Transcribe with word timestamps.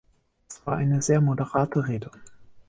Es 0.49 0.65
war 0.65 0.77
eine 0.77 1.03
sehr 1.03 1.21
moderate 1.21 1.87
Rede. 1.87 2.09